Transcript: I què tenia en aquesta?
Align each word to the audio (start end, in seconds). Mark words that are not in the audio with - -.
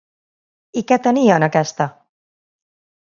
I 0.81 0.83
què 0.91 0.97
tenia 1.07 1.37
en 1.41 1.47
aquesta? 1.49 1.87